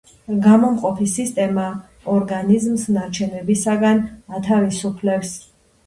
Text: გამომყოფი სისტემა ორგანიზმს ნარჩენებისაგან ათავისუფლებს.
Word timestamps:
გამომყოფი 0.45 1.09
სისტემა 1.11 1.67
ორგანიზმს 2.15 2.89
ნარჩენებისაგან 2.99 4.05
ათავისუფლებს. 4.43 5.41